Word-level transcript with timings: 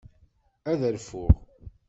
Ad 0.71 0.81
rfuɣ. 0.93 1.33